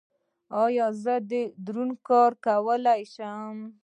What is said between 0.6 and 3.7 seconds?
ایا زه دروند کار کولی شم؟